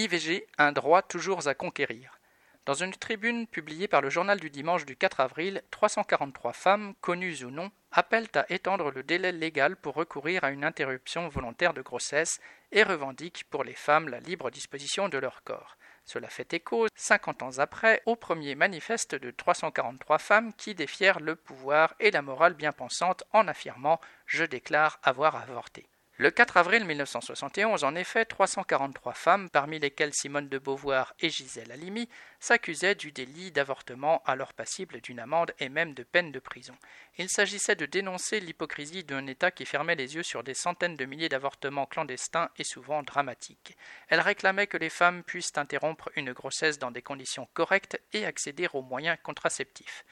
[0.00, 2.18] IVG, un droit toujours à conquérir.
[2.64, 7.44] Dans une tribune publiée par le journal du dimanche du 4 avril, 343 femmes, connues
[7.44, 11.82] ou non, appellent à étendre le délai légal pour recourir à une interruption volontaire de
[11.82, 12.40] grossesse
[12.72, 15.76] et revendiquent pour les femmes la libre disposition de leur corps.
[16.06, 21.36] Cela fait écho, 50 ans après, au premier manifeste de 343 femmes qui défièrent le
[21.36, 25.86] pouvoir et la morale bien pensante en affirmant Je déclare avoir avorté.
[26.20, 31.72] Le 4 avril 1971, en effet, 343 femmes, parmi lesquelles Simone de Beauvoir et Gisèle
[31.72, 32.10] Halimi,
[32.40, 36.74] s'accusaient du délit d'avortement, alors passible d'une amende et même de peine de prison.
[37.16, 41.06] Il s'agissait de dénoncer l'hypocrisie d'un État qui fermait les yeux sur des centaines de
[41.06, 43.78] milliers d'avortements clandestins et souvent dramatiques.
[44.08, 48.68] Elles réclamaient que les femmes puissent interrompre une grossesse dans des conditions correctes et accéder
[48.74, 50.04] aux moyens contraceptifs.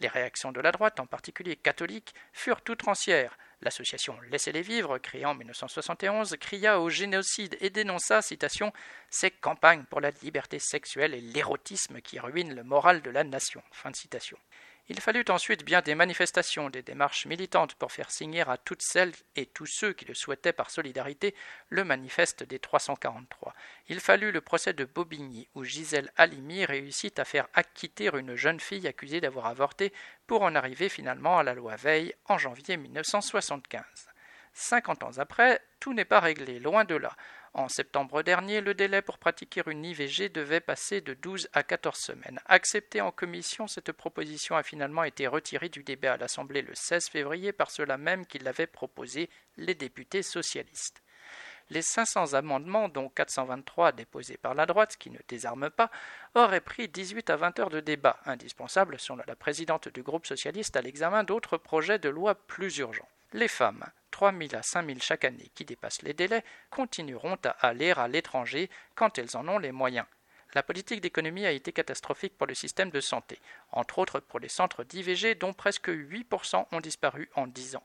[0.00, 3.38] Les réactions de la droite, en particulier catholique, furent outrancières.
[3.62, 8.72] L'association Laissez-les vivre, créée en 1971, cria au génocide et dénonça, citation,
[9.08, 13.62] ces campagnes pour la liberté sexuelle et l'érotisme qui ruinent le moral de la nation.
[13.70, 14.36] Fin de citation.
[14.88, 19.12] Il fallut ensuite bien des manifestations, des démarches militantes pour faire signer à toutes celles
[19.36, 21.36] et tous ceux qui le souhaitaient par solidarité
[21.68, 23.54] le manifeste des 343.
[23.88, 28.58] Il fallut le procès de Bobigny, où Gisèle Halimi réussit à faire acquitter une jeune
[28.58, 29.92] fille accusée d'avoir avorté
[30.26, 33.82] pour en arriver finalement à la loi Veil en janvier 1975.
[34.52, 37.16] Cinquante ans après, tout n'est pas réglé, loin de là.
[37.54, 41.98] En septembre dernier, le délai pour pratiquer une IVG devait passer de 12 à 14
[41.98, 42.40] semaines.
[42.46, 47.08] Acceptée en commission, cette proposition a finalement été retirée du débat à l'Assemblée le 16
[47.10, 51.02] février par ceux-là même qui l'avaient proposé, les députés socialistes.
[51.68, 55.90] Les 500 amendements, dont 423 déposés par la droite, qui ne désarme pas,
[56.34, 60.76] auraient pris 18 à 20 heures de débat, indispensable, selon la présidente du groupe socialiste,
[60.76, 63.08] à l'examen d'autres projets de loi plus urgents.
[63.34, 67.50] Les femmes, 3 000 à 5 000 chaque année qui dépassent les délais, continueront à
[67.66, 70.06] aller à l'étranger quand elles en ont les moyens.
[70.54, 73.40] La politique d'économie a été catastrophique pour le système de santé,
[73.72, 77.84] entre autres pour les centres d'IVG dont presque 8% ont disparu en 10 ans.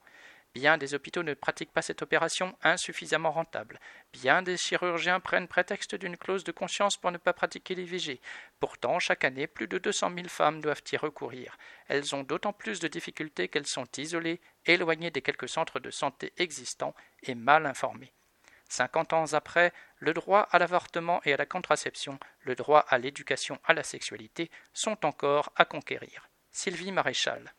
[0.53, 3.79] Bien des hôpitaux ne pratiquent pas cette opération insuffisamment rentable.
[4.11, 8.19] Bien des chirurgiens prennent prétexte d'une clause de conscience pour ne pas pratiquer l'IVG.
[8.59, 11.57] Pourtant, chaque année, plus de 200 000 femmes doivent y recourir.
[11.87, 16.33] Elles ont d'autant plus de difficultés qu'elles sont isolées, éloignées des quelques centres de santé
[16.37, 18.13] existants et mal informées.
[18.69, 23.59] Cinquante ans après, le droit à l'avortement et à la contraception, le droit à l'éducation
[23.63, 26.29] à la sexualité sont encore à conquérir.
[26.51, 27.53] Sylvie Maréchal.